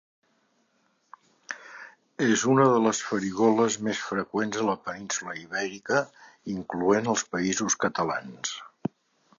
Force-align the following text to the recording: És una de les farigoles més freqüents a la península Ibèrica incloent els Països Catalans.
És 2.27 2.45
una 2.53 2.65
de 2.71 2.79
les 2.85 3.01
farigoles 3.09 3.77
més 3.89 4.01
freqüents 4.07 4.59
a 4.63 4.67
la 4.71 4.77
península 4.89 5.37
Ibèrica 5.43 6.03
incloent 6.57 7.13
els 7.17 7.27
Països 7.37 7.79
Catalans. 7.87 8.59